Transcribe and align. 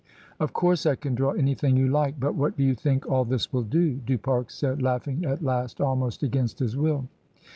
"Of 0.39 0.51
course 0.51 0.87
I 0.87 0.95
can 0.95 1.13
draw 1.13 1.33
anything 1.33 1.77
you 1.77 1.87
like, 1.87 2.19
but 2.19 2.33
what 2.33 2.57
do 2.57 2.63
you 2.63 2.73
think 2.73 3.05
all 3.05 3.23
this 3.23 3.53
will 3.53 3.61
do?" 3.61 3.97
Du 3.97 4.17
Pare 4.17 4.45
said, 4.47 4.81
laughing 4.81 5.25
at 5.25 5.43
last 5.43 5.79
almost 5.79 6.23
against 6.23 6.57
his 6.57 6.75
will. 6.75 7.07